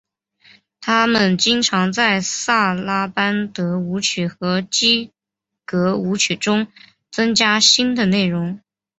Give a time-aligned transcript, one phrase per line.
[0.79, 5.11] 他们经常在萨拉班德舞曲和基
[5.63, 6.65] 格舞曲中
[7.11, 8.59] 增加新的内容。